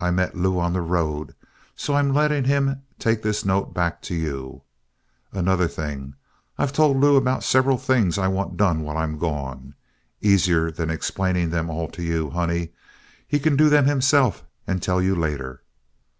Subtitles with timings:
[0.00, 1.34] I met Lew on the road,
[1.74, 4.62] so I'm letting him take this note back to you
[5.32, 6.14] Another thing:
[6.56, 9.74] I've told Lew about several things I want done while I'm gone.
[10.20, 12.68] Easier than explaining them all to you, honey,
[13.26, 15.64] he can do them himself and tell you later.